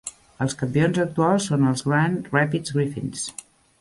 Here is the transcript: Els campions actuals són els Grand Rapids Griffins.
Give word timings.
Els 0.45 0.55
campions 0.61 0.97
actuals 1.03 1.45
són 1.51 1.67
els 1.73 1.85
Grand 1.91 2.33
Rapids 2.39 2.77
Griffins. 2.79 3.27